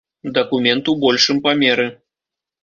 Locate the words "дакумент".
0.37-0.89